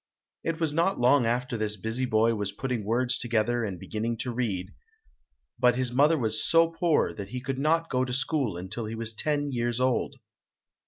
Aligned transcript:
It 0.43 0.59
was 0.59 0.73
not 0.73 0.99
long 0.99 1.25
before 1.25 1.59
this 1.59 1.77
busy 1.77 2.07
boy 2.07 2.33
was 2.33 2.51
putting 2.51 2.83
words 2.83 3.19
together 3.19 3.63
and 3.63 3.79
beginning 3.79 4.17
to 4.21 4.33
read, 4.33 4.73
but 5.59 5.75
his 5.75 5.91
mother 5.91 6.17
was 6.17 6.43
so 6.43 6.69
poor 6.71 7.13
that 7.13 7.29
he 7.29 7.39
could 7.39 7.59
not 7.59 7.87
go 7.91 8.03
to 8.03 8.11
school 8.11 8.57
until 8.57 8.87
he 8.87 8.95
was 8.95 9.13
ten 9.13 9.51
years 9.51 9.79
old. 9.79 10.15